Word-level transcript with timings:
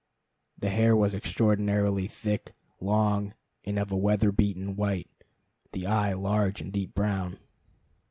The 0.57 0.71
hair 0.71 0.95
was 0.95 1.13
extraordinarily 1.13 2.07
thick, 2.07 2.55
long, 2.79 3.35
and 3.63 3.77
of 3.77 3.91
a 3.91 3.95
weather 3.95 4.31
beaten 4.31 4.75
white; 4.75 5.11
the 5.73 5.85
eye 5.85 6.13
large 6.13 6.59
and 6.59 6.73
deep 6.73 6.95
brown. 6.95 7.37